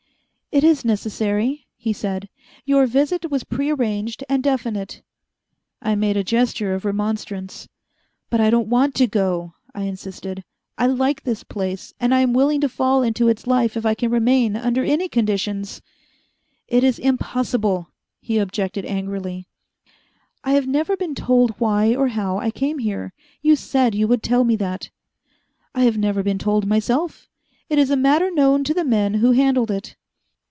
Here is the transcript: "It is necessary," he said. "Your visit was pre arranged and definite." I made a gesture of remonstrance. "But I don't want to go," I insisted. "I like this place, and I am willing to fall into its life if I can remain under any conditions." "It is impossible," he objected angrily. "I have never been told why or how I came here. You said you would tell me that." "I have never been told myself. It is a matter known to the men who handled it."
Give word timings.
"It 0.53 0.65
is 0.65 0.83
necessary," 0.83 1.65
he 1.77 1.93
said. 1.93 2.27
"Your 2.65 2.85
visit 2.85 3.31
was 3.31 3.45
pre 3.45 3.69
arranged 3.69 4.21
and 4.27 4.43
definite." 4.43 5.01
I 5.81 5.95
made 5.95 6.17
a 6.17 6.25
gesture 6.25 6.73
of 6.75 6.83
remonstrance. 6.83 7.69
"But 8.29 8.41
I 8.41 8.49
don't 8.49 8.67
want 8.67 8.93
to 8.95 9.07
go," 9.07 9.53
I 9.73 9.83
insisted. 9.83 10.43
"I 10.77 10.87
like 10.87 11.23
this 11.23 11.45
place, 11.45 11.93
and 12.01 12.13
I 12.13 12.19
am 12.19 12.33
willing 12.33 12.59
to 12.59 12.67
fall 12.67 13.01
into 13.01 13.29
its 13.29 13.47
life 13.47 13.77
if 13.77 13.85
I 13.85 13.93
can 13.95 14.11
remain 14.11 14.57
under 14.57 14.83
any 14.83 15.07
conditions." 15.07 15.81
"It 16.67 16.83
is 16.83 16.99
impossible," 16.99 17.87
he 18.19 18.37
objected 18.37 18.83
angrily. 18.85 19.47
"I 20.43 20.51
have 20.51 20.67
never 20.67 20.97
been 20.97 21.15
told 21.15 21.51
why 21.61 21.95
or 21.95 22.09
how 22.09 22.39
I 22.39 22.51
came 22.51 22.79
here. 22.79 23.13
You 23.41 23.55
said 23.55 23.95
you 23.95 24.05
would 24.09 24.21
tell 24.21 24.43
me 24.43 24.57
that." 24.57 24.89
"I 25.73 25.83
have 25.85 25.97
never 25.97 26.21
been 26.21 26.37
told 26.39 26.67
myself. 26.67 27.29
It 27.69 27.79
is 27.79 27.89
a 27.89 27.95
matter 27.95 28.29
known 28.29 28.65
to 28.65 28.73
the 28.73 28.83
men 28.83 29.13
who 29.13 29.31
handled 29.31 29.71
it." 29.71 29.95